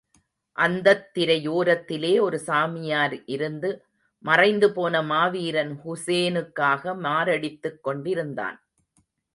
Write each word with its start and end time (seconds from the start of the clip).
அந்தத் 0.57 1.11
திரையோரத்திலே 1.15 2.19
ஒரு 2.19 2.39
சாமியார் 2.39 3.25
இருந்து, 3.25 3.85
மறைந்துபோன 4.25 5.03
மாவீரன் 5.05 5.79
ஹூசேனுக்காக 5.85 6.95
மாரடித்துக் 6.99 7.79
கொண்டிருந்தான். 7.81 8.57